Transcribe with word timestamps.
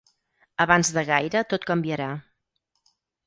Abans 0.63 0.89
de 0.95 1.03
gaire 1.09 1.43
tot 1.53 1.69
canviarà. 1.73 2.09